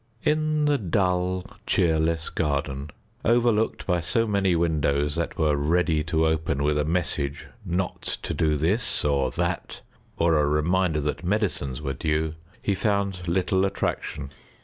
In 0.23 0.65
the 0.65 0.79
dull, 0.79 1.45
cheerless 1.67 2.29
garden, 2.31 2.89
overlooked 3.23 3.85
by 3.85 3.99
so 3.99 4.25
many 4.25 4.55
windows 4.55 5.13
that 5.13 5.37
were 5.37 5.55
ready 5.55 6.03
to 6.05 6.25
open 6.25 6.63
with 6.63 6.79
a 6.79 6.83
message 6.83 7.45
not 7.63 8.01
to 8.23 8.33
do 8.33 8.55
this 8.55 9.05
or 9.05 9.29
that, 9.29 9.81
or 10.17 10.39
a 10.39 10.47
reminder 10.47 11.01
that 11.01 11.23
medicines 11.23 11.83
were 11.83 11.93
due, 11.93 12.33
he 12.63 12.73
found 12.73 13.27
little 13.27 13.63
attraction. 13.63 14.31